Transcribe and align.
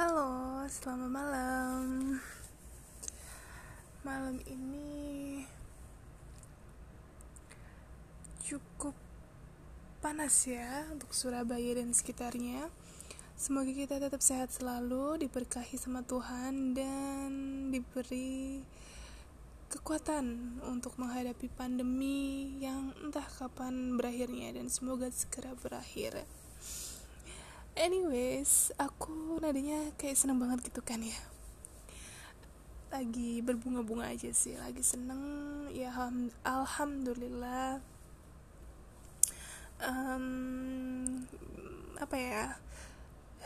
Halo, 0.00 0.64
selamat 0.64 1.10
malam. 1.12 2.16
Malam 4.00 4.40
ini 4.48 5.44
cukup 8.40 8.96
panas 10.00 10.48
ya 10.48 10.88
untuk 10.88 11.12
Surabaya 11.12 11.76
dan 11.76 11.92
sekitarnya. 11.92 12.72
Semoga 13.36 13.68
kita 13.76 14.00
tetap 14.00 14.24
sehat 14.24 14.48
selalu, 14.48 15.20
diberkahi 15.20 15.76
sama 15.76 16.00
Tuhan 16.00 16.72
dan 16.72 17.68
diberi 17.68 18.64
kekuatan 19.68 20.64
untuk 20.64 20.96
menghadapi 20.96 21.52
pandemi 21.52 22.56
yang 22.56 22.96
entah 23.04 23.28
kapan 23.36 24.00
berakhirnya 24.00 24.56
dan 24.56 24.72
semoga 24.72 25.12
segera 25.12 25.52
berakhir. 25.60 26.24
Anyways, 27.80 28.76
aku 28.76 29.40
nadinya 29.40 29.88
kayak 29.96 30.20
seneng 30.20 30.36
banget 30.36 30.68
gitu 30.68 30.84
kan 30.84 31.00
ya. 31.00 31.16
Lagi 32.92 33.40
berbunga-bunga 33.40 34.12
aja 34.12 34.28
sih, 34.36 34.52
lagi 34.60 34.84
seneng 34.84 35.22
ya 35.72 35.88
alhamdulillah. 36.44 37.80
Um, 39.80 41.24
apa 41.96 42.16
ya? 42.20 42.44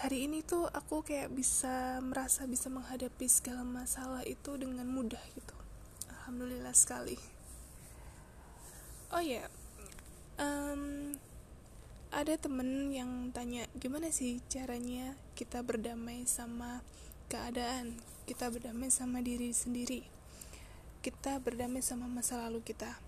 Hari 0.02 0.26
ini 0.26 0.42
tuh 0.42 0.66
aku 0.66 1.06
kayak 1.06 1.30
bisa 1.30 2.02
merasa 2.02 2.50
bisa 2.50 2.66
menghadapi 2.66 3.30
segala 3.30 3.62
masalah 3.62 4.26
itu 4.26 4.58
dengan 4.58 4.90
mudah 4.90 5.22
gitu 5.38 5.54
alhamdulillah 6.24 6.72
sekali 6.72 7.20
oh 9.12 9.20
ya 9.20 9.44
yeah. 9.44 9.48
um, 10.40 11.12
ada 12.14 12.38
temen 12.38 12.94
yang 12.94 13.34
tanya 13.34 13.66
gimana 13.74 14.06
sih 14.14 14.38
caranya 14.46 15.18
kita 15.34 15.66
berdamai 15.66 16.22
sama 16.30 16.86
keadaan? 17.26 17.98
Kita 18.22 18.54
berdamai 18.54 18.86
sama 18.86 19.18
diri 19.18 19.50
sendiri. 19.50 20.06
Kita 21.02 21.42
berdamai 21.42 21.82
sama 21.82 22.06
masa 22.06 22.38
lalu 22.46 22.62
kita. 22.62 23.02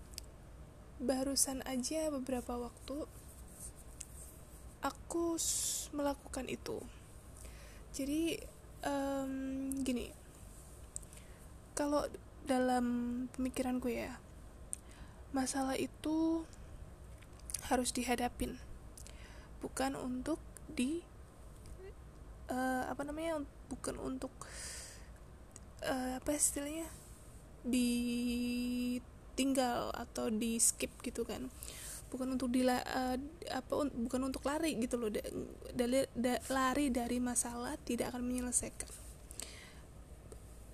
Barusan 0.99 1.63
aja 1.63 2.11
beberapa 2.11 2.59
waktu 2.59 3.07
aku 4.83 5.39
melakukan 5.95 6.51
itu. 6.51 6.83
Jadi 7.95 8.43
um, 8.83 9.71
gini. 9.87 10.11
Kalau 11.79 12.03
dalam 12.43 12.85
pemikiranku 13.31 13.87
ya 13.87 14.19
masalah 15.31 15.79
itu 15.79 16.43
harus 17.71 17.91
dihadapin 17.95 18.59
bukan 19.59 19.97
untuk 19.97 20.39
di 20.67 21.01
uh, 22.51 22.83
apa 22.87 23.03
namanya 23.03 23.43
bukan 23.67 23.95
untuk 23.99 24.31
uh, 25.83 26.17
apa 26.19 26.31
istilahnya 26.33 26.87
ditinggal 27.67 28.99
atau 29.91 30.31
di 30.31 30.59
skip 30.59 30.91
gitu 31.03 31.27
kan. 31.27 31.49
Bukan 32.07 32.39
untuk 32.39 32.47
di 32.55 32.63
uh, 32.63 32.79
apa 33.51 33.73
bukan 33.91 34.21
untuk 34.31 34.47
lari 34.47 34.79
gitu 34.79 34.95
loh. 34.95 35.11
Dari 35.75 36.07
da, 36.15 36.39
lari 36.47 36.87
dari 36.87 37.19
masalah 37.19 37.75
tidak 37.83 38.15
akan 38.15 38.23
menyelesaikan. 38.23 38.87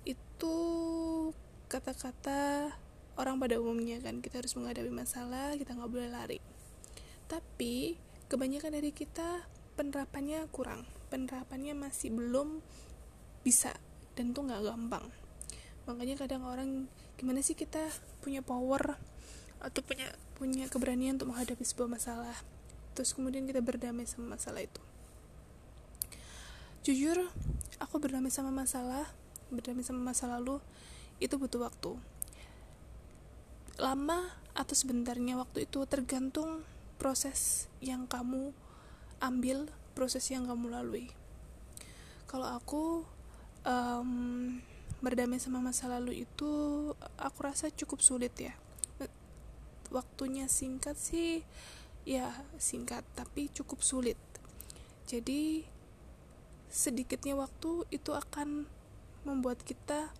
Itu 0.06 0.54
kata-kata 1.66 2.70
orang 3.18 3.42
pada 3.42 3.58
umumnya 3.58 3.98
kan. 3.98 4.22
Kita 4.22 4.38
harus 4.38 4.54
menghadapi 4.54 4.94
masalah 4.94 5.58
kita 5.58 5.74
nggak 5.74 5.90
boleh 5.90 6.06
lari. 6.14 6.38
Tapi 7.26 7.98
kebanyakan 8.30 8.76
dari 8.76 8.90
kita 8.90 9.44
penerapannya 9.74 10.46
kurang. 10.50 10.86
Penerapannya 11.10 11.74
masih 11.76 12.10
belum 12.10 12.62
bisa 13.44 13.70
dan 14.16 14.32
itu 14.32 14.40
nggak 14.40 14.64
gampang. 14.64 15.06
Makanya 15.84 16.24
kadang 16.24 16.48
orang 16.48 16.88
gimana 17.20 17.44
sih 17.44 17.54
kita 17.54 17.82
punya 18.24 18.40
power 18.40 18.96
atau 19.60 19.80
punya 19.84 20.08
punya 20.34 20.66
keberanian 20.66 21.20
untuk 21.20 21.30
menghadapi 21.34 21.62
sebuah 21.62 21.90
masalah? 21.90 22.36
Terus 22.96 23.12
kemudian 23.12 23.44
kita 23.44 23.60
berdamai 23.60 24.06
sama 24.08 24.38
masalah 24.38 24.64
itu. 24.64 24.82
Jujur 26.84 27.32
aku 27.80 27.96
berdamai 27.96 28.28
sama 28.28 28.52
masalah 28.52 29.08
berdamai 29.54 29.86
sama 29.86 30.00
masa 30.02 30.26
lalu 30.26 30.58
itu 31.22 31.38
butuh 31.38 31.62
waktu. 31.62 31.94
Lama 33.78 34.18
atau 34.54 34.74
sebentarnya 34.74 35.38
waktu 35.38 35.66
itu 35.66 35.82
tergantung 35.86 36.62
proses 36.96 37.70
yang 37.82 38.06
kamu 38.06 38.54
ambil 39.22 39.70
proses 39.94 40.26
yang 40.28 40.44
kamu 40.50 40.74
lalui. 40.74 41.08
Kalau 42.26 42.50
aku 42.50 43.06
um, 43.62 44.58
berdamai 45.04 45.36
sama 45.36 45.60
masa 45.60 45.86
lalu 45.86 46.24
itu 46.24 46.50
aku 47.20 47.38
rasa 47.44 47.70
cukup 47.70 48.00
sulit 48.00 48.34
ya. 48.36 48.54
Waktunya 49.92 50.50
singkat 50.50 50.98
sih 50.98 51.46
ya 52.04 52.34
singkat 52.58 53.06
tapi 53.14 53.52
cukup 53.52 53.80
sulit. 53.84 54.18
Jadi 55.06 55.62
sedikitnya 56.72 57.38
waktu 57.38 57.86
itu 57.94 58.10
akan 58.10 58.66
membuat 59.22 59.62
kita 59.62 60.10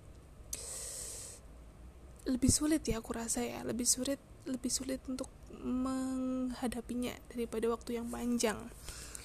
lebih 2.24 2.48
sulit 2.48 2.86
ya 2.86 3.02
aku 3.02 3.16
rasa 3.16 3.42
ya. 3.42 3.64
Lebih 3.66 3.88
sulit 3.88 4.20
lebih 4.44 4.70
sulit 4.70 5.00
untuk 5.08 5.26
menghadapinya 5.62 7.14
daripada 7.30 7.70
waktu 7.70 8.00
yang 8.00 8.08
panjang 8.10 8.58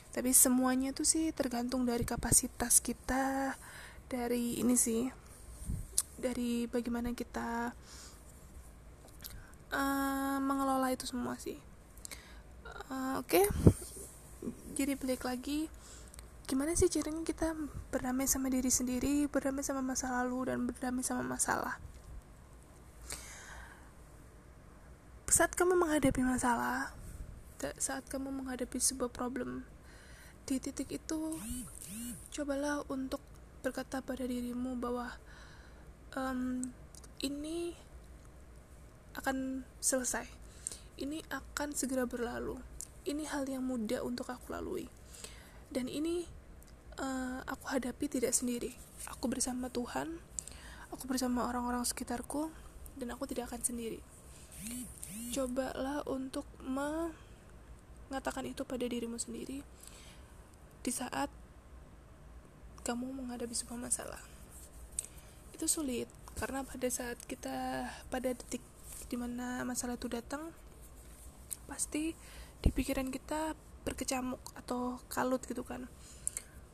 tapi 0.09 0.33
semuanya 0.33 0.89
tuh 0.91 1.05
sih 1.05 1.29
tergantung 1.31 1.85
dari 1.85 2.01
kapasitas 2.03 2.81
kita 2.81 3.53
dari 4.09 4.57
ini 4.57 4.73
sih 4.73 5.05
dari 6.19 6.65
bagaimana 6.65 7.13
kita 7.13 7.71
uh, 9.71 10.37
mengelola 10.41 10.89
itu 10.91 11.05
semua 11.05 11.37
sih 11.37 11.55
uh, 12.89 13.21
oke 13.21 13.29
okay. 13.29 13.45
jadi 14.73 14.97
balik 14.97 15.23
lagi 15.23 15.69
gimana 16.49 16.73
sih 16.73 16.89
caranya 16.89 17.21
kita 17.21 17.53
berdamai 17.93 18.25
sama 18.25 18.49
diri 18.49 18.73
sendiri 18.73 19.29
berdamai 19.29 19.61
sama 19.61 19.85
masa 19.85 20.09
lalu 20.09 20.49
dan 20.49 20.65
berdamai 20.65 21.05
sama 21.05 21.21
masalah 21.21 21.77
saat 25.39 25.55
kamu 25.55 25.79
menghadapi 25.79 26.19
masalah 26.19 26.91
saat 27.79 28.03
kamu 28.11 28.27
menghadapi 28.43 28.75
sebuah 28.75 29.07
problem 29.07 29.63
di 30.43 30.59
titik 30.59 30.91
itu 30.91 31.39
cobalah 32.35 32.83
untuk 32.91 33.23
berkata 33.63 34.03
pada 34.03 34.27
dirimu 34.27 34.75
bahwa 34.75 35.15
um, 36.11 36.67
ini 37.23 37.71
akan 39.15 39.63
selesai. 39.79 40.27
Ini 40.99 41.23
akan 41.31 41.71
segera 41.71 42.03
berlalu. 42.03 42.59
Ini 43.07 43.23
hal 43.31 43.47
yang 43.47 43.63
mudah 43.63 44.03
untuk 44.03 44.27
aku 44.27 44.51
lalui. 44.51 44.91
Dan 45.71 45.87
ini 45.87 46.27
uh, 46.99 47.47
aku 47.47 47.79
hadapi 47.79 48.11
tidak 48.11 48.35
sendiri. 48.35 48.75
Aku 49.07 49.31
bersama 49.31 49.71
Tuhan 49.71 50.19
aku 50.91 51.07
bersama 51.07 51.47
orang-orang 51.47 51.87
sekitarku 51.87 52.51
dan 52.99 53.15
aku 53.15 53.23
tidak 53.23 53.55
akan 53.55 53.63
sendiri 53.63 54.03
cobalah 55.29 56.01
untuk 56.09 56.45
mengatakan 56.65 58.43
itu 58.49 58.65
pada 58.65 58.83
dirimu 58.83 59.21
sendiri 59.21 59.61
di 60.81 60.91
saat 60.91 61.29
kamu 62.81 63.13
menghadapi 63.13 63.53
sebuah 63.53 63.77
masalah. 63.77 64.21
Itu 65.53 65.69
sulit 65.69 66.09
karena 66.39 66.65
pada 66.65 66.87
saat 66.89 67.19
kita 67.27 67.85
pada 68.09 68.33
detik 68.33 68.63
di 69.11 69.17
mana 69.19 69.61
masalah 69.67 69.99
itu 69.99 70.07
datang 70.09 70.49
pasti 71.69 72.15
di 72.59 72.69
pikiran 72.73 73.13
kita 73.13 73.53
berkecamuk 73.85 74.41
atau 74.57 74.97
kalut 75.11 75.43
gitu 75.45 75.61
kan. 75.61 75.85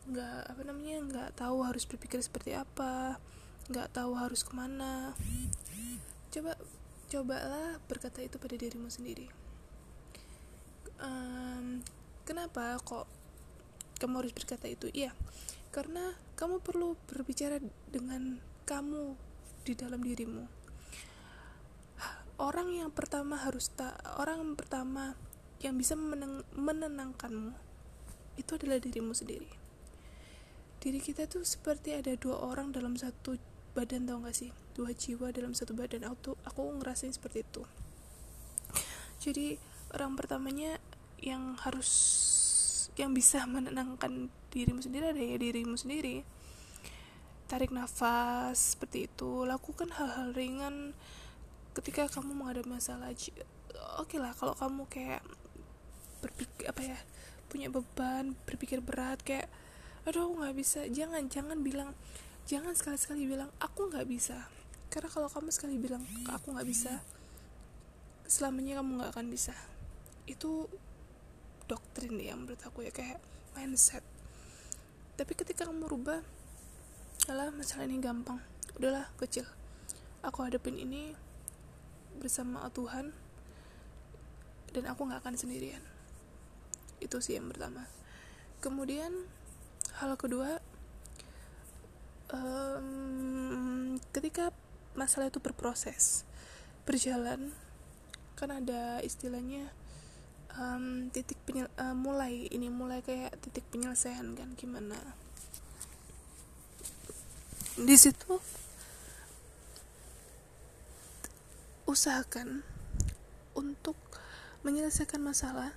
Nggak 0.08 0.40
apa 0.48 0.62
namanya 0.64 0.98
nggak 1.04 1.30
tahu 1.36 1.66
harus 1.66 1.84
berpikir 1.84 2.24
seperti 2.24 2.56
apa 2.56 3.20
nggak 3.68 3.92
tahu 3.92 4.14
harus 4.16 4.46
ke 4.46 4.54
mana. 4.54 5.18
Coba 6.32 6.56
cobalah 7.16 7.80
berkata 7.88 8.20
itu 8.20 8.36
pada 8.36 8.56
dirimu 8.60 8.92
sendiri. 8.92 9.32
Um, 11.00 11.80
kenapa 12.28 12.76
kok 12.84 13.08
kamu 14.04 14.24
harus 14.24 14.34
berkata 14.36 14.68
itu? 14.68 14.92
Iya 14.92 15.16
karena 15.76 16.16
kamu 16.40 16.64
perlu 16.64 16.96
berbicara 17.12 17.60
dengan 17.92 18.40
kamu 18.64 19.20
di 19.68 19.76
dalam 19.76 20.00
dirimu. 20.00 20.48
Orang 22.40 22.72
yang 22.72 22.96
pertama 22.96 23.36
harus 23.36 23.76
tak 23.76 24.00
orang 24.16 24.56
pertama 24.56 25.20
yang 25.60 25.76
bisa 25.76 26.00
meneng 26.00 26.48
menenangkanmu 26.56 27.52
itu 28.40 28.52
adalah 28.56 28.80
dirimu 28.80 29.12
sendiri. 29.12 29.52
Diri 30.80 31.04
kita 31.04 31.28
tuh 31.28 31.44
seperti 31.44 31.92
ada 31.92 32.16
dua 32.16 32.40
orang 32.40 32.72
dalam 32.72 32.96
satu 32.96 33.36
badan 33.76 34.08
tau 34.08 34.24
gak 34.24 34.34
sih? 34.34 34.56
Dua 34.72 34.96
jiwa 34.96 35.36
dalam 35.36 35.52
satu 35.52 35.76
badan. 35.76 36.08
Aku 36.08 36.40
aku 36.48 36.62
ngerasain 36.80 37.12
seperti 37.12 37.44
itu. 37.44 37.68
Jadi 39.20 39.60
orang 39.92 40.16
pertamanya 40.16 40.80
yang 41.20 41.60
harus 41.60 41.92
yang 42.96 43.12
bisa 43.12 43.44
menenangkan 43.44 44.32
dirimu 44.56 44.80
sendiri 44.80 45.12
ada 45.12 45.20
ya 45.20 45.36
dirimu 45.36 45.76
sendiri. 45.76 46.24
Tarik 47.52 47.76
nafas 47.76 48.74
seperti 48.74 49.12
itu. 49.12 49.44
Lakukan 49.44 49.92
hal-hal 49.92 50.32
ringan 50.32 50.96
ketika 51.76 52.08
kamu 52.08 52.32
menghadapi 52.32 52.72
masalah. 52.72 53.12
Oke 53.12 53.36
okay 54.00 54.20
lah 54.24 54.32
kalau 54.32 54.56
kamu 54.56 54.88
kayak 54.88 55.22
berpikir 56.24 56.66
apa 56.72 56.82
ya 56.82 56.98
punya 57.52 57.70
beban 57.70 58.34
berpikir 58.50 58.82
berat 58.82 59.22
kayak 59.22 59.52
aduh 60.08 60.32
aku 60.32 60.34
nggak 60.42 60.56
bisa. 60.56 60.80
Jangan 60.88 61.28
jangan 61.28 61.60
bilang 61.60 61.92
jangan 62.46 62.78
sekali-sekali 62.78 63.26
bilang 63.26 63.50
aku 63.58 63.90
nggak 63.90 64.06
bisa. 64.06 64.46
Karena 64.94 65.10
kalau 65.10 65.28
kamu 65.28 65.50
sekali 65.52 65.76
bilang 65.82 66.06
aku 66.30 66.56
nggak 66.56 66.68
bisa 66.70 67.02
selamanya 68.26 68.82
kamu 68.82 69.02
nggak 69.02 69.12
akan 69.14 69.28
bisa. 69.30 69.54
Itu 70.26 70.70
doktrin 71.66 72.18
ya 72.22 72.38
menurut 72.38 72.62
aku 72.62 72.86
ya 72.86 72.94
kayak 72.94 73.22
mindset. 73.58 74.06
Tapi 75.18 75.34
ketika 75.34 75.66
kamu 75.66 75.90
rubah 75.90 76.22
alah 77.30 77.50
masalah 77.54 77.90
ini 77.90 78.02
gampang. 78.02 78.42
Udahlah 78.78 79.10
kecil. 79.18 79.46
Aku 80.26 80.46
hadapin 80.46 80.78
ini 80.78 81.14
bersama 82.18 82.66
Tuhan 82.74 83.14
dan 84.74 84.84
aku 84.92 85.08
nggak 85.08 85.22
akan 85.24 85.36
sendirian. 85.38 85.82
Itu 87.00 87.22
sih 87.22 87.38
yang 87.38 87.50
pertama. 87.50 87.88
Kemudian 88.60 89.14
hal 90.02 90.18
kedua 90.18 90.60
um, 92.32 94.00
ketika 94.16 94.50
masalah 94.96 95.28
itu 95.28 95.44
berproses 95.44 96.24
berjalan 96.88 97.52
kan 98.36 98.52
ada 98.52 99.00
istilahnya 99.04 99.72
um, 100.56 101.12
titik 101.12 101.40
penyel 101.44 101.68
uh, 101.80 101.96
mulai 101.96 102.48
ini 102.52 102.68
mulai 102.72 103.04
kayak 103.04 103.36
titik 103.44 103.64
penyelesaian 103.72 104.36
kan 104.36 104.56
gimana. 104.56 104.98
Di 107.76 107.96
situ 108.00 108.40
usahakan 111.86 112.64
untuk 113.56 114.00
menyelesaikan 114.64 115.20
masalah 115.20 115.76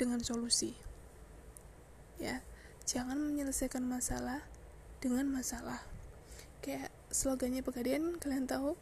dengan 0.00 0.24
solusi 0.24 0.72
ya. 2.16 2.40
Jangan 2.88 3.20
menyelesaikan 3.20 3.84
masalah 3.84 4.47
dengan 4.98 5.30
masalah. 5.30 5.80
Kayak 6.60 6.90
slogannya 7.08 7.62
pegadaian 7.62 8.18
kalian 8.18 8.50
tahu 8.50 8.74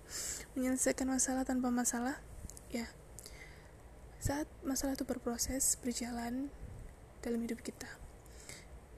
menyelesaikan 0.59 1.07
masalah 1.07 1.45
tanpa 1.45 1.69
masalah 1.69 2.19
ya. 2.73 2.89
Saat 4.19 4.51
masalah 4.67 4.97
itu 4.99 5.07
berproses 5.07 5.79
berjalan 5.79 6.51
dalam 7.23 7.43
hidup 7.45 7.63
kita 7.63 7.87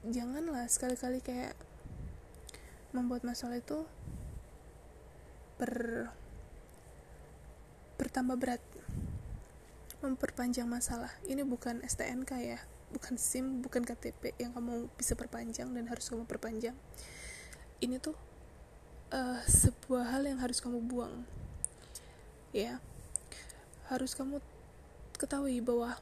janganlah 0.07 0.63
sekali-kali 0.71 1.19
kayak 1.19 1.51
membuat 2.95 3.27
masalah 3.27 3.59
itu 3.59 3.83
ber 5.59 6.07
bertambah 7.99 8.39
berat 8.39 8.63
memperpanjang 9.99 10.71
masalah. 10.71 11.11
Ini 11.27 11.43
bukan 11.43 11.83
STNK 11.83 12.31
ya 12.39 12.59
bukan 12.89 13.15
SIM 13.15 13.61
bukan 13.61 13.85
KTP 13.85 14.33
yang 14.41 14.53
kamu 14.53 14.89
bisa 14.97 15.13
perpanjang 15.13 15.69
dan 15.69 15.85
harus 15.85 16.09
kamu 16.09 16.25
perpanjang. 16.25 16.75
Ini 17.79 18.01
tuh 18.01 18.17
uh, 19.13 19.41
sebuah 19.45 20.17
hal 20.17 20.25
yang 20.25 20.39
harus 20.41 20.59
kamu 20.59 20.81
buang. 20.85 21.25
Ya. 22.51 22.81
Harus 23.89 24.13
kamu 24.13 24.41
ketahui 25.17 25.61
bahwa 25.61 25.97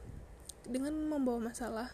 dengan 0.68 0.92
membawa 0.92 1.50
masalah 1.52 1.88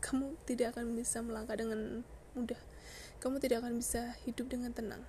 kamu 0.00 0.36
tidak 0.44 0.76
akan 0.76 0.96
bisa 0.96 1.24
melangkah 1.24 1.56
dengan 1.56 2.04
mudah. 2.36 2.60
Kamu 3.20 3.40
tidak 3.40 3.64
akan 3.64 3.80
bisa 3.80 4.16
hidup 4.28 4.52
dengan 4.52 4.72
tenang. 4.76 5.00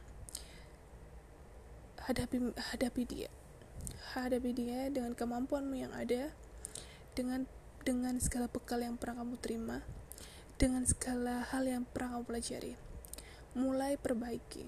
Hadapi 1.99 2.55
hadapi 2.71 3.03
dia. 3.03 3.31
Hadapi 4.15 4.51
dia 4.55 4.87
dengan 4.87 5.11
kemampuanmu 5.11 5.75
yang 5.75 5.91
ada 5.91 6.31
dengan 7.11 7.43
dengan 7.85 8.17
segala 8.17 8.49
bekal 8.49 8.81
yang 8.81 8.97
pernah 8.97 9.21
kamu 9.21 9.37
terima 9.37 9.85
dengan 10.57 10.81
segala 10.89 11.45
hal 11.53 11.69
yang 11.69 11.85
pernah 11.85 12.17
kamu 12.17 12.25
pelajari 12.25 12.73
mulai 13.55 13.95
perbaiki. 13.95 14.67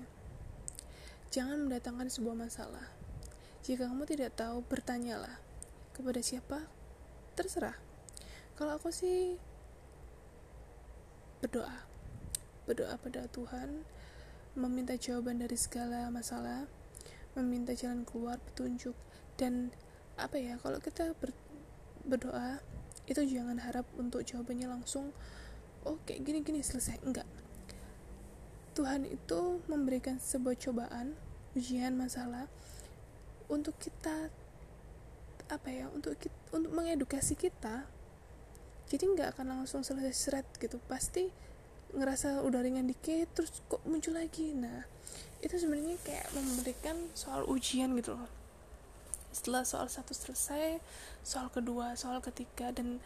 Jangan 1.27 1.67
mendatangkan 1.67 2.07
sebuah 2.07 2.39
masalah. 2.39 2.87
Jika 3.67 3.91
kamu 3.91 4.07
tidak 4.07 4.39
tahu 4.39 4.63
bertanyalah 4.63 5.43
kepada 5.91 6.23
siapa? 6.23 6.63
Terserah. 7.35 7.75
Kalau 8.55 8.79
aku 8.79 8.95
sih 8.95 9.35
berdoa. 11.43 11.83
Berdoa 12.63 12.95
pada 12.95 13.27
Tuhan, 13.27 13.83
meminta 14.55 14.95
jawaban 14.95 15.43
dari 15.43 15.59
segala 15.59 16.07
masalah, 16.07 16.63
meminta 17.35 17.75
jalan 17.75 18.07
keluar, 18.07 18.39
petunjuk, 18.39 18.95
dan 19.35 19.75
apa 20.15 20.39
ya, 20.39 20.55
kalau 20.63 20.79
kita 20.79 21.11
ber, 21.19 21.35
berdoa, 22.07 22.63
itu 23.07 23.24
jangan 23.24 23.57
harap 23.63 23.88
untuk 23.95 24.21
jawabannya 24.27 24.68
langsung, 24.68 25.15
oh 25.88 25.95
gini-gini 26.04 26.59
selesai, 26.59 27.00
enggak. 27.07 27.27
Tuhan 28.75 29.07
itu 29.07 29.63
memberikan 29.65 30.21
sebuah 30.21 30.59
cobaan, 30.59 31.18
ujian, 31.57 31.98
masalah, 31.98 32.45
untuk 33.48 33.80
kita 33.80 34.30
apa 35.48 35.71
ya 35.71 35.88
untuk 35.95 36.19
kita, 36.19 36.36
untuk 36.51 36.75
mengedukasi 36.75 37.39
kita. 37.39 37.88
Jadi 38.88 39.04
nggak 39.04 39.36
akan 39.36 39.63
langsung 39.63 39.81
selesai 39.83 40.13
seret 40.15 40.48
gitu. 40.59 40.80
Pasti 40.92 41.31
ngerasa 41.95 42.44
udah 42.44 42.59
ringan 42.59 42.88
dikit 42.88 43.31
terus 43.31 43.63
kok 43.71 43.80
muncul 43.88 44.15
lagi. 44.15 44.51
Nah 44.51 44.83
itu 45.39 45.56
sebenarnya 45.56 45.95
kayak 46.04 46.27
memberikan 46.36 46.98
soal 47.15 47.48
ujian 47.48 47.95
gitu 47.95 48.18
loh 48.18 48.36
setelah 49.37 49.61
soal 49.61 49.85
satu 49.85 50.17
selesai 50.17 50.81
soal 51.21 51.53
kedua 51.53 51.93
soal 51.93 52.17
ketiga 52.25 52.73
dan 52.73 52.97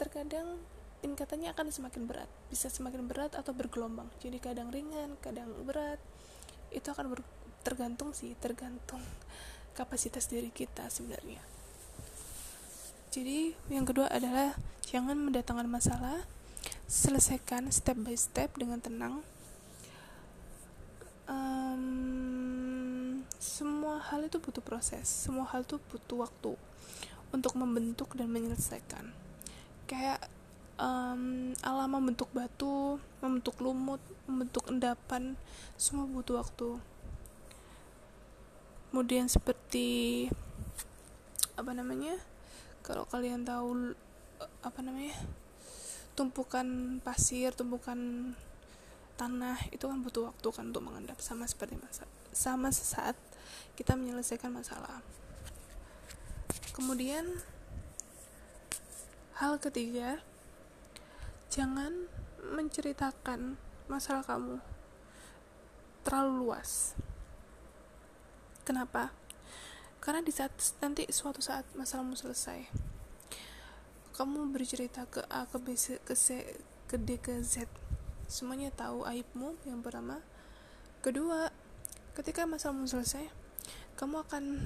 terkadang 0.00 0.56
tingkatannya 1.04 1.52
akan 1.52 1.68
semakin 1.70 2.08
berat. 2.08 2.30
Bisa 2.48 2.72
semakin 2.72 3.06
berat 3.06 3.36
atau 3.36 3.52
bergelombang. 3.54 4.08
Jadi 4.18 4.40
kadang 4.40 4.72
ringan 4.72 5.14
kadang 5.20 5.50
berat. 5.62 6.00
Itu 6.72 6.90
akan 6.94 7.12
ber, 7.12 7.20
tergantung 7.62 8.16
sih 8.16 8.32
tergantung 8.38 9.02
kapasitas 9.76 10.26
diri 10.26 10.50
kita 10.50 10.90
sebenarnya. 10.90 11.42
Jadi 13.14 13.54
yang 13.70 13.86
kedua 13.86 14.10
adalah 14.10 14.56
jangan 14.86 15.18
mendatangkan 15.18 15.68
masalah. 15.68 16.24
Selesaikan 16.88 17.68
step 17.68 18.00
by 18.00 18.16
step 18.16 18.56
dengan 18.56 18.80
tenang. 18.80 19.20
Um, 21.28 22.57
semua 23.48 23.96
hal 24.12 24.28
itu 24.28 24.36
butuh 24.36 24.60
proses. 24.60 25.08
Semua 25.08 25.48
hal 25.48 25.64
itu 25.64 25.80
butuh 25.88 26.28
waktu 26.28 26.52
untuk 27.32 27.56
membentuk 27.56 28.12
dan 28.12 28.28
menyelesaikan. 28.28 29.08
Kayak 29.88 30.28
um, 30.76 31.56
alam 31.64 31.88
membentuk 31.88 32.28
batu 32.36 33.00
membentuk 33.24 33.56
lumut 33.64 34.04
membentuk 34.28 34.68
endapan 34.68 35.40
semua 35.80 36.04
butuh 36.04 36.44
waktu. 36.44 36.76
Kemudian 38.92 39.32
seperti 39.32 40.28
apa 41.56 41.72
namanya 41.72 42.20
kalau 42.84 43.08
kalian 43.08 43.42
tahu 43.48 43.96
apa 44.62 44.80
namanya 44.80 45.16
tumpukan 46.14 46.98
pasir 47.02 47.50
tumpukan 47.52 48.32
tanah 49.18 49.58
itu 49.74 49.82
kan 49.82 49.98
butuh 49.98 50.30
waktu 50.30 50.48
kan 50.54 50.70
untuk 50.70 50.86
mengendap 50.86 51.18
sama 51.18 51.44
seperti 51.50 51.74
masa 51.74 52.06
sama 52.38 52.70
sesaat 52.70 53.18
kita 53.74 53.98
menyelesaikan 53.98 54.54
masalah. 54.54 55.02
Kemudian 56.70 57.26
hal 59.42 59.58
ketiga 59.58 60.22
jangan 61.50 62.06
menceritakan 62.54 63.58
masalah 63.90 64.22
kamu 64.22 64.62
terlalu 66.06 66.46
luas. 66.46 66.94
Kenapa? 68.62 69.10
Karena 69.98 70.22
di 70.22 70.30
saat 70.30 70.54
nanti 70.78 71.10
suatu 71.10 71.42
saat 71.42 71.66
masalahmu 71.74 72.14
selesai 72.14 72.70
kamu 74.14 74.50
bercerita 74.50 75.06
ke 75.06 75.22
A 75.30 75.46
ke 75.46 75.62
B 75.62 75.78
ke 75.78 76.14
C 76.18 76.42
ke 76.90 76.98
D 76.98 77.22
ke 77.22 77.38
Z. 77.42 77.70
Semuanya 78.26 78.74
tahu 78.74 79.06
aibmu 79.06 79.54
yang 79.62 79.78
pertama 79.78 80.22
kedua 81.06 81.54
ketika 82.18 82.50
masalahmu 82.50 82.90
selesai 82.90 83.30
kamu 83.94 84.26
akan 84.26 84.58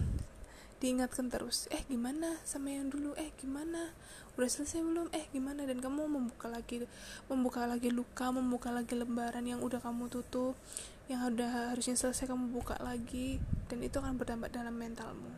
diingatkan 0.81 1.29
terus 1.29 1.69
eh 1.71 1.85
gimana 1.87 2.43
sama 2.43 2.75
yang 2.75 2.91
dulu? 2.91 3.15
Eh 3.15 3.31
gimana? 3.39 3.95
Udah 4.35 4.51
selesai 4.51 4.83
belum? 4.83 5.15
Eh 5.15 5.31
gimana? 5.31 5.63
Dan 5.63 5.79
kamu 5.79 6.11
membuka 6.11 6.51
lagi 6.51 6.83
membuka 7.31 7.71
lagi 7.71 7.95
luka 7.95 8.35
membuka 8.35 8.75
lagi 8.75 8.99
lembaran 8.99 9.47
yang 9.47 9.63
udah 9.63 9.79
kamu 9.79 10.11
tutup 10.11 10.59
yang 11.07 11.23
udah 11.29 11.71
harusnya 11.71 11.95
selesai 11.95 12.27
kamu 12.27 12.51
buka 12.51 12.81
lagi 12.83 13.39
dan 13.71 13.79
itu 13.79 13.95
akan 14.01 14.19
berdampak 14.19 14.51
dalam 14.51 14.75
mentalmu. 14.75 15.31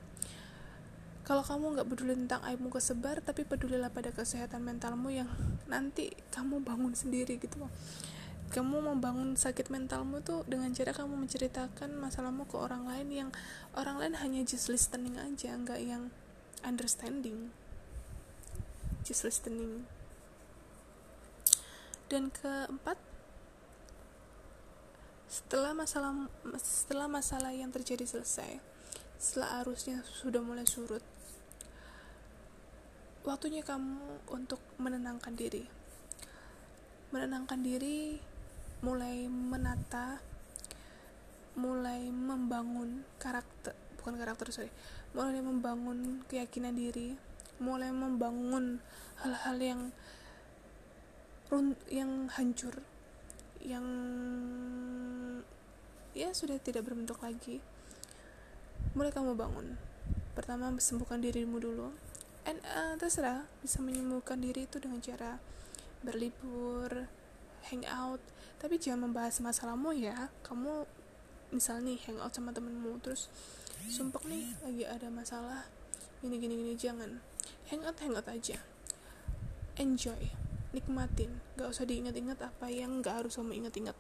Kalau 1.28 1.44
kamu 1.44 1.76
nggak 1.76 1.88
peduli 1.92 2.14
tentang 2.16 2.40
aibmu 2.48 2.72
kesebar 2.72 3.20
tapi 3.20 3.44
pedulilah 3.44 3.92
pada 3.92 4.16
kesehatan 4.16 4.64
mentalmu 4.64 5.12
yang 5.12 5.28
nanti 5.68 6.14
kamu 6.32 6.64
bangun 6.64 6.96
sendiri 6.96 7.36
gitu 7.36 7.68
kamu 8.52 8.84
membangun 8.84 9.34
sakit 9.34 9.72
mentalmu 9.72 10.20
tuh 10.20 10.44
dengan 10.44 10.70
cara 10.76 10.92
kamu 10.92 11.16
menceritakan 11.16 11.96
masalahmu 11.96 12.44
ke 12.44 12.56
orang 12.60 12.84
lain 12.84 13.08
yang 13.08 13.30
orang 13.74 13.96
lain 13.98 14.14
hanya 14.20 14.44
just 14.44 14.68
listening 14.68 15.16
aja 15.16 15.56
nggak 15.56 15.80
yang 15.80 16.12
understanding. 16.64 17.52
Just 19.04 19.22
listening. 19.28 19.84
Dan 22.08 22.32
keempat 22.32 22.96
setelah 25.28 25.74
masalah 25.74 26.30
setelah 26.62 27.10
masalah 27.10 27.50
yang 27.50 27.74
terjadi 27.74 28.06
selesai 28.06 28.62
setelah 29.18 29.66
arusnya 29.66 30.06
sudah 30.06 30.38
mulai 30.38 30.62
surut 30.62 31.02
waktunya 33.24 33.64
kamu 33.64 34.20
untuk 34.30 34.60
menenangkan 34.76 35.32
diri. 35.32 35.64
Menenangkan 37.10 37.64
diri 37.64 38.20
mulai 38.84 39.24
menata 39.32 40.20
mulai 41.56 42.12
membangun 42.12 43.08
karakter 43.16 43.72
bukan 43.96 44.20
karakter 44.20 44.52
sorry. 44.52 44.68
Mulai 45.16 45.40
membangun 45.40 46.20
keyakinan 46.28 46.76
diri 46.76 47.16
mulai 47.62 47.88
membangun 47.94 48.82
hal-hal 49.22 49.56
yang 49.62 49.80
yang 51.86 52.26
hancur 52.34 52.82
yang 53.62 53.86
ya 56.12 56.34
sudah 56.36 56.60
tidak 56.60 56.84
berbentuk 56.84 57.22
lagi. 57.24 57.64
Mulai 58.92 59.14
kamu 59.14 59.32
bangun. 59.32 59.80
Pertama 60.36 60.74
sembuhkan 60.76 61.24
dirimu 61.24 61.56
dulu. 61.62 61.88
And 62.44 62.60
uh, 62.60 63.00
terserah 63.00 63.48
bisa 63.64 63.80
menyembuhkan 63.80 64.42
diri 64.42 64.68
itu 64.68 64.76
dengan 64.76 65.00
cara 65.00 65.40
berlibur 66.04 67.08
hangout. 67.70 68.20
Tapi 68.60 68.80
jangan 68.80 69.10
membahas 69.10 69.40
masalahmu 69.40 69.92
ya. 69.96 70.32
Kamu 70.44 70.84
misal 71.52 71.84
nih 71.84 72.00
hangout 72.08 72.34
sama 72.34 72.50
temenmu 72.50 72.98
terus 72.98 73.30
sumpah 73.84 74.24
nih 74.26 74.56
lagi 74.64 74.84
ada 74.88 75.08
masalah. 75.12 75.68
Gini 76.24 76.40
gini 76.40 76.54
gini 76.56 76.74
jangan. 76.74 77.20
Hangout 77.68 77.96
hangout 78.00 78.26
aja. 78.28 78.58
Enjoy. 79.76 80.32
Nikmatin. 80.74 81.38
Gak 81.54 81.70
usah 81.70 81.86
diingat-ingat 81.86 82.40
apa 82.42 82.66
yang 82.72 83.04
gak 83.04 83.24
harus 83.24 83.38
kamu 83.38 83.64
ingat-ingat. 83.64 83.94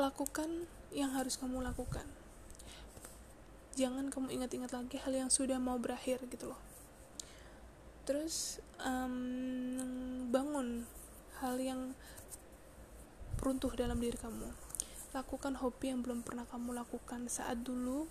Lakukan 0.00 0.66
yang 0.94 1.14
harus 1.14 1.36
kamu 1.36 1.60
lakukan. 1.60 2.06
Jangan 3.74 4.06
kamu 4.06 4.30
ingat-ingat 4.30 4.70
lagi 4.70 5.02
hal 5.02 5.12
yang 5.12 5.30
sudah 5.34 5.58
mau 5.58 5.76
berakhir 5.82 6.22
gitu 6.30 6.54
loh. 6.54 6.60
Terus 8.06 8.62
um, 8.78 10.30
bangun 10.30 10.86
hal 11.42 11.56
yang 11.58 11.96
runtuh 13.40 13.72
dalam 13.74 13.98
diri 13.98 14.14
kamu. 14.14 14.50
Lakukan 15.14 15.58
hobi 15.58 15.94
yang 15.94 16.02
belum 16.02 16.26
pernah 16.26 16.44
kamu 16.46 16.74
lakukan 16.74 17.26
saat 17.30 17.62
dulu 17.62 18.06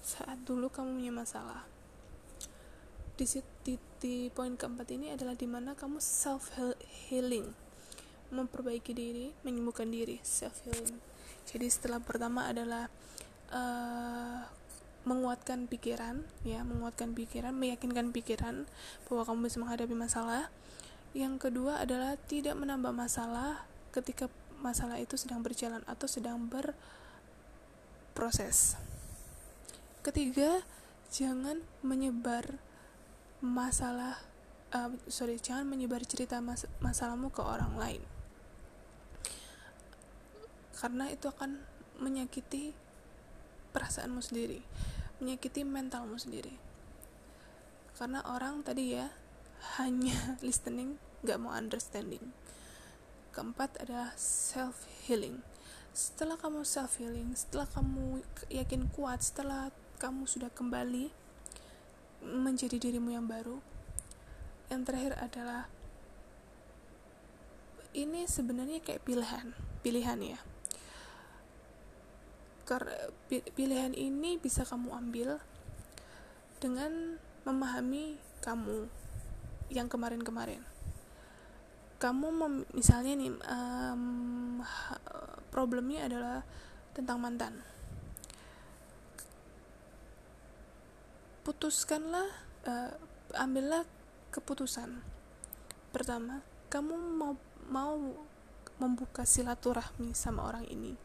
saat 0.00 0.40
dulu 0.48 0.72
kamu 0.72 0.96
punya 0.96 1.12
masalah. 1.12 1.62
Di, 3.16 3.24
di, 3.64 3.74
di 4.00 4.32
poin 4.32 4.56
keempat 4.56 4.88
ini 4.96 5.12
adalah 5.12 5.36
di 5.36 5.44
mana 5.44 5.76
kamu 5.76 6.00
self 6.00 6.56
healing 7.10 7.52
memperbaiki 8.30 8.94
diri 8.94 9.34
menyembuhkan 9.42 9.90
diri 9.90 10.22
self 10.22 10.62
healing 10.64 10.98
jadi 11.50 11.66
setelah 11.66 11.98
pertama 11.98 12.46
adalah 12.46 12.86
uh, 13.50 14.46
menguatkan 15.02 15.66
pikiran 15.66 16.22
ya 16.46 16.62
menguatkan 16.62 17.12
pikiran 17.12 17.50
meyakinkan 17.50 18.14
pikiran 18.14 18.70
bahwa 19.10 19.22
kamu 19.26 19.38
bisa 19.50 19.58
menghadapi 19.58 19.94
masalah 19.96 20.48
yang 21.10 21.42
kedua 21.42 21.82
adalah 21.82 22.14
tidak 22.30 22.54
menambah 22.54 22.94
masalah 22.94 23.66
ketika 23.90 24.30
masalah 24.62 25.02
itu 25.02 25.18
sedang 25.18 25.42
berjalan 25.42 25.82
atau 25.90 26.06
sedang 26.06 26.46
berproses. 28.14 28.76
Ketiga, 30.06 30.62
jangan 31.10 31.66
menyebar 31.82 32.62
masalah 33.42 34.20
uh, 34.70 34.92
sorry, 35.10 35.40
jangan 35.42 35.66
menyebar 35.66 36.04
cerita 36.06 36.38
mas 36.38 36.66
masalahmu 36.78 37.30
ke 37.34 37.42
orang 37.42 37.74
lain. 37.74 38.02
Karena 40.78 41.10
itu 41.12 41.28
akan 41.28 41.60
menyakiti 42.00 42.72
perasaanmu 43.74 44.24
sendiri, 44.24 44.64
menyakiti 45.20 45.66
mentalmu 45.66 46.16
sendiri. 46.16 46.56
Karena 47.98 48.24
orang 48.24 48.64
tadi 48.64 48.96
ya 48.96 49.12
hanya 49.80 50.16
listening, 50.46 51.00
gak 51.24 51.40
mau 51.40 51.52
understanding. 51.52 52.32
Keempat 53.30 53.78
adalah 53.80 54.12
self 54.18 54.88
healing 55.06 55.44
setelah 55.90 56.38
kamu 56.38 56.62
self 56.62 57.02
healing 57.02 57.34
setelah 57.34 57.66
kamu 57.66 58.22
yakin 58.46 58.86
kuat 58.94 59.26
setelah 59.26 59.74
kamu 59.98 60.22
sudah 60.22 60.46
kembali 60.54 61.10
menjadi 62.22 62.78
dirimu 62.78 63.10
yang 63.10 63.26
baru 63.26 63.58
yang 64.70 64.86
terakhir 64.86 65.18
adalah 65.18 65.66
ini 67.90 68.22
sebenarnya 68.30 68.78
kayak 68.78 69.02
pilihan 69.02 69.50
pilihan 69.82 70.18
ya. 70.22 70.38
Pilihan 73.58 73.98
ini 73.98 74.38
bisa 74.38 74.62
kamu 74.62 74.94
ambil 74.94 75.42
dengan 76.62 77.18
memahami 77.42 78.14
kamu 78.46 78.86
yang 79.70 79.86
kemarin-kemarin. 79.86 80.62
Kamu 82.00 82.28
mem, 82.32 82.54
misalnya 82.74 83.12
nih 83.14 83.32
um, 83.44 84.60
problemnya 85.54 86.08
adalah 86.08 86.42
tentang 86.96 87.20
mantan. 87.20 87.54
Putuskanlah 91.46 92.28
uh, 92.66 92.92
ambillah 93.36 93.84
keputusan. 94.34 95.00
Pertama 95.90 96.40
kamu 96.70 96.94
mau 96.94 97.34
mau 97.70 97.94
membuka 98.80 99.28
silaturahmi 99.28 100.16
sama 100.16 100.48
orang 100.48 100.64
ini. 100.66 100.96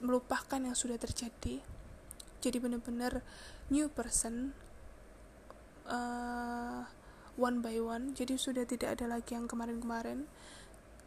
Melupakan 0.00 0.58
yang 0.58 0.74
sudah 0.74 0.96
terjadi. 0.96 1.60
Jadi 2.40 2.56
benar-benar 2.60 3.20
new 3.68 3.88
person 3.92 4.52
uh, 5.88 6.84
one 7.34 7.62
by 7.62 7.78
one. 7.82 8.14
Jadi 8.14 8.38
sudah 8.38 8.62
tidak 8.66 8.98
ada 8.98 9.10
lagi 9.10 9.34
yang 9.34 9.50
kemarin-kemarin. 9.50 10.26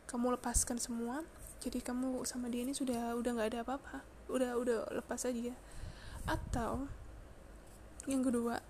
Kamu 0.08 0.36
lepaskan 0.40 0.80
semua. 0.80 1.24
Jadi 1.60 1.82
kamu 1.82 2.24
sama 2.24 2.48
dia 2.48 2.64
ini 2.64 2.72
sudah 2.72 3.16
udah 3.18 3.32
nggak 3.34 3.50
ada 3.56 3.60
apa-apa. 3.64 4.04
Udah 4.32 4.56
udah 4.60 4.78
lepas 4.96 5.24
aja. 5.28 5.56
Atau 6.28 6.88
yang 8.08 8.24
kedua 8.24 8.64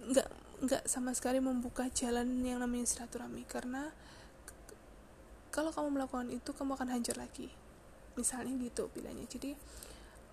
nggak 0.00 0.28
nggak 0.60 0.82
sama 0.90 1.14
sekali 1.14 1.38
membuka 1.38 1.86
jalan 1.92 2.42
yang 2.42 2.62
namanya 2.62 2.86
silaturahmi. 2.86 3.46
Karena 3.46 3.90
kalau 5.50 5.74
kamu 5.74 5.98
melakukan 5.98 6.30
itu 6.30 6.50
kamu 6.54 6.78
akan 6.78 6.88
hancur 6.94 7.18
lagi. 7.18 7.50
Misalnya 8.14 8.54
gitu 8.58 8.90
pilihannya. 8.90 9.26
Jadi 9.26 9.54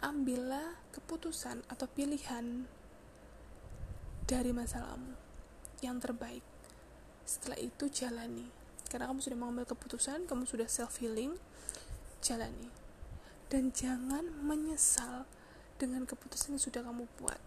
ambillah 0.01 0.77
keputusan 0.93 1.65
atau 1.73 1.89
pilihan 1.89 2.69
dari 4.27 4.51
masalahmu 4.51 5.15
yang 5.79 6.03
terbaik. 6.03 6.43
Setelah 7.23 7.57
itu 7.63 7.87
jalani. 7.87 8.51
Karena 8.91 9.07
kamu 9.07 9.19
sudah 9.23 9.37
mengambil 9.39 9.65
keputusan, 9.67 10.27
kamu 10.27 10.43
sudah 10.43 10.67
self 10.67 10.99
healing, 10.99 11.39
jalani. 12.19 12.67
Dan 13.47 13.71
jangan 13.71 14.27
menyesal 14.43 15.23
dengan 15.79 16.03
keputusan 16.03 16.59
yang 16.59 16.63
sudah 16.63 16.83
kamu 16.83 17.07
buat. 17.19 17.39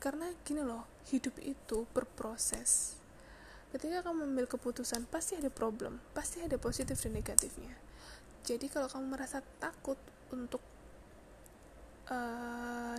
Karena 0.00 0.32
gini 0.42 0.64
loh, 0.64 0.88
hidup 1.12 1.36
itu 1.44 1.84
berproses. 1.92 2.96
Ketika 3.72 4.04
kamu 4.04 4.28
mengambil 4.28 4.48
keputusan, 4.48 5.08
pasti 5.08 5.36
ada 5.36 5.48
problem, 5.48 6.00
pasti 6.12 6.44
ada 6.44 6.56
positif 6.60 7.00
dan 7.00 7.16
negatifnya. 7.16 7.72
Jadi 8.44 8.68
kalau 8.68 8.88
kamu 8.90 9.16
merasa 9.16 9.40
takut 9.56 9.96
untuk 10.28 10.60
uh, 12.10 12.96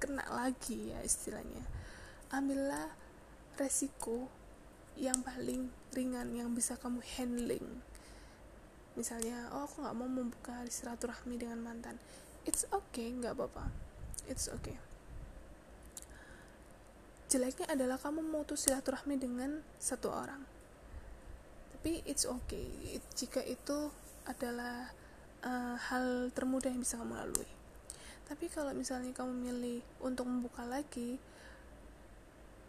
kena 0.00 0.24
lagi 0.32 0.90
ya 0.90 0.98
istilahnya, 1.04 1.62
ambillah 2.30 2.94
resiko 3.58 4.30
yang 4.94 5.20
paling 5.26 5.70
ringan 5.94 6.30
yang 6.34 6.54
bisa 6.54 6.78
kamu 6.78 7.02
handling. 7.18 7.82
Misalnya 8.94 9.50
oh 9.54 9.66
aku 9.66 9.82
nggak 9.82 9.96
mau 9.96 10.08
membuka 10.10 10.62
silaturahmi 10.66 11.38
dengan 11.38 11.62
mantan. 11.62 11.98
It's 12.46 12.66
okay 12.70 13.10
nggak 13.10 13.34
apa-apa. 13.34 13.70
It's 14.30 14.46
okay. 14.46 14.78
Jeleknya 17.30 17.70
adalah 17.70 17.98
kamu 17.98 18.26
memutus 18.26 18.66
silaturahmi 18.66 19.14
dengan 19.14 19.62
satu 19.78 20.10
orang. 20.10 20.42
Tapi 21.78 22.02
it's 22.06 22.26
okay. 22.26 22.66
Jika 23.14 23.38
itu 23.46 23.90
adalah 24.26 24.90
uh, 25.46 25.78
hal 25.78 26.34
termudah 26.34 26.68
yang 26.74 26.82
bisa 26.82 26.98
kamu 26.98 27.14
lalui. 27.14 27.48
Tapi 28.26 28.46
kalau 28.50 28.74
misalnya 28.74 29.14
kamu 29.14 29.30
milih 29.30 29.80
untuk 30.02 30.26
membuka 30.26 30.66
lagi 30.66 31.18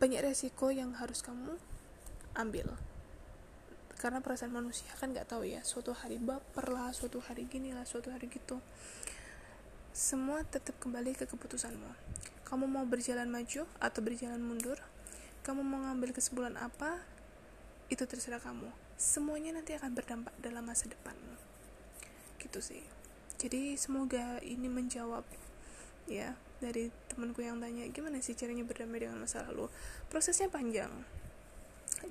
banyak 0.02 0.26
resiko 0.26 0.74
yang 0.74 0.98
harus 0.98 1.22
kamu 1.22 1.62
ambil. 2.34 2.74
Karena 4.02 4.18
perasaan 4.18 4.50
manusia 4.50 4.90
kan 4.98 5.14
nggak 5.14 5.30
tahu 5.30 5.46
ya 5.46 5.62
suatu 5.62 5.94
hari 5.94 6.18
baper 6.18 6.74
lah 6.74 6.90
suatu 6.90 7.22
hari 7.22 7.46
gini 7.46 7.70
lah 7.70 7.86
suatu 7.86 8.10
hari 8.10 8.26
gitu. 8.34 8.58
Semua 9.94 10.42
tetap 10.42 10.74
kembali 10.82 11.14
ke 11.14 11.30
keputusanmu. 11.30 11.94
Kamu 12.50 12.66
mau 12.66 12.84
berjalan 12.90 13.30
maju 13.30 13.70
atau 13.78 14.00
berjalan 14.02 14.42
mundur 14.42 14.82
kamu 15.42 15.66
mau 15.66 15.82
ngambil 15.90 16.14
kesimpulan 16.14 16.54
apa 16.54 17.02
itu 17.90 18.06
terserah 18.06 18.38
kamu. 18.38 18.70
Semuanya 18.94 19.58
nanti 19.58 19.74
akan 19.74 19.98
berdampak 19.98 20.38
dalam 20.38 20.62
masa 20.62 20.86
depanmu. 20.86 21.34
Gitu 22.38 22.62
sih. 22.62 22.86
Jadi 23.42 23.74
semoga 23.74 24.38
ini 24.46 24.70
menjawab 24.70 25.26
ya 26.06 26.38
dari 26.62 26.94
temanku 27.12 27.44
yang 27.44 27.60
tanya 27.60 27.84
gimana 27.92 28.24
sih 28.24 28.32
caranya 28.34 28.64
berdamai 28.64 29.04
dengan 29.04 29.20
masa 29.20 29.44
lalu? 29.52 29.68
Prosesnya 30.08 30.48
panjang. 30.48 30.90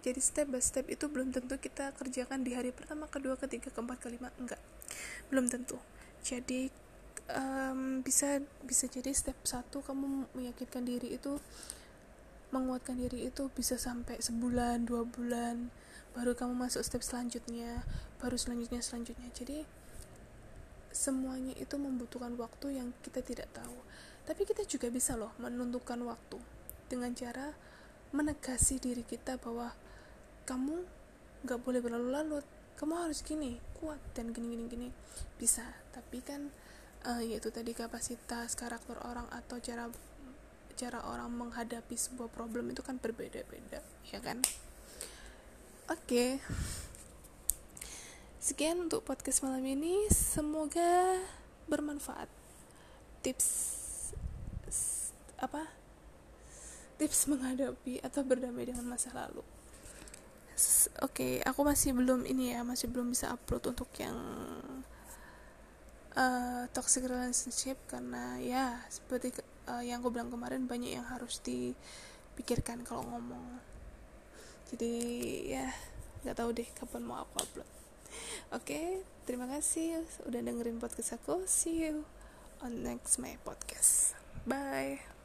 Jadi 0.04 0.21
step 0.23 0.52
by 0.52 0.61
step 0.62 0.87
itu 0.87 1.09
belum 1.09 1.33
tentu 1.33 1.57
kita 1.59 1.97
kerjakan 1.97 2.45
di 2.45 2.54
hari 2.54 2.71
pertama 2.71 3.09
kedua 3.09 3.35
ketiga 3.40 3.73
keempat 3.73 3.99
kelima 3.99 4.28
enggak. 4.38 4.61
Belum 5.33 5.49
tentu. 5.49 5.80
Jadi 6.23 6.69
um, 7.33 8.04
bisa 8.04 8.38
bisa 8.62 8.87
jadi 8.87 9.11
step 9.11 9.35
satu 9.42 9.83
kamu 9.83 10.30
meyakinkan 10.37 10.87
diri 10.87 11.16
itu 11.16 11.40
menguatkan 12.50 12.99
diri 12.99 13.30
itu 13.30 13.47
bisa 13.54 13.78
sampai 13.78 14.19
sebulan 14.19 14.83
dua 14.87 15.07
bulan 15.07 15.71
baru 16.11 16.35
kamu 16.35 16.59
masuk 16.59 16.83
step 16.83 17.02
selanjutnya 17.07 17.87
baru 18.19 18.38
selanjutnya 18.38 18.83
selanjutnya. 18.83 19.30
Jadi 19.35 19.62
semuanya 20.90 21.54
itu 21.56 21.78
membutuhkan 21.78 22.35
waktu 22.35 22.78
yang 22.82 22.90
kita 23.02 23.23
tidak 23.23 23.49
tahu. 23.54 23.78
Tapi 24.26 24.42
kita 24.47 24.66
juga 24.66 24.90
bisa 24.90 25.14
loh 25.14 25.35
menentukan 25.38 25.99
waktu 26.06 26.38
dengan 26.90 27.14
cara 27.14 27.54
menegasi 28.11 28.82
diri 28.82 29.06
kita 29.06 29.38
bahwa 29.38 29.70
kamu 30.47 30.82
nggak 31.47 31.61
boleh 31.62 31.80
berlalu-lalu 31.80 32.42
kamu 32.75 32.94
harus 33.06 33.23
gini 33.23 33.62
kuat 33.78 34.02
dan 34.12 34.35
gini 34.35 34.56
gini 34.56 34.64
gini. 34.66 34.88
Bisa 35.38 35.62
tapi 35.94 36.20
kan 36.20 36.50
uh, 37.06 37.23
yaitu 37.23 37.54
tadi 37.54 37.70
kapasitas 37.73 38.59
karakter 38.59 38.99
orang 39.06 39.30
atau 39.30 39.62
cara 39.62 39.87
cara 40.75 40.99
orang 41.06 41.28
menghadapi 41.28 41.92
sebuah 41.92 42.32
problem 42.32 42.73
itu 42.73 42.80
kan 42.82 42.99
berbeda-beda 42.99 43.85
ya 44.11 44.18
kan? 44.18 44.42
Oke. 45.90 46.40
okay. 46.40 46.89
Sekian 48.50 48.90
untuk 48.90 49.07
podcast 49.07 49.47
malam 49.47 49.62
ini. 49.62 50.11
Semoga 50.11 51.23
bermanfaat. 51.71 52.26
Tips 53.23 53.47
apa? 55.38 55.71
Tips 56.99 57.30
menghadapi 57.30 58.02
atau 58.02 58.26
berdamai 58.26 58.66
dengan 58.66 58.90
masa 58.90 59.14
lalu. 59.14 59.47
Oke 60.99 60.99
okay, 60.99 61.35
aku 61.47 61.62
masih 61.62 61.95
belum 61.95 62.26
ini 62.26 62.59
ya 62.59 62.66
masih 62.66 62.90
belum 62.90 63.14
bisa 63.14 63.30
upload 63.30 63.71
untuk 63.71 63.87
yang 64.02 64.19
uh, 66.19 66.66
toxic 66.75 67.07
relationship 67.07 67.78
karena 67.87 68.35
ya 68.42 68.83
seperti 68.90 69.30
uh, 69.71 69.78
yang 69.78 70.02
aku 70.02 70.11
bilang 70.11 70.26
kemarin 70.26 70.66
banyak 70.66 70.99
yang 70.99 71.07
harus 71.07 71.38
dipikirkan 71.38 72.83
kalau 72.83 73.07
ngomong. 73.14 73.62
Jadi 74.75 74.92
ya 75.54 75.71
nggak 76.26 76.35
tahu 76.35 76.50
deh 76.50 76.66
kapan 76.75 77.07
mau 77.07 77.23
aku 77.23 77.47
upload 77.47 77.79
oke 78.52 78.64
okay, 78.64 79.05
terima 79.25 79.47
kasih 79.47 80.05
udah 80.26 80.40
dengerin 80.40 80.83
podcast 80.83 81.17
aku. 81.21 81.45
See 81.47 81.87
you 81.87 82.05
on 82.61 82.85
next 82.85 83.21
my 83.23 83.37
podcast. 83.43 84.19
Bye 84.49 85.20